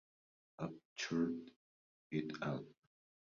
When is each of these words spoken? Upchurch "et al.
Upchurch 0.57 1.51
"et 2.11 2.33
al. 2.41 2.65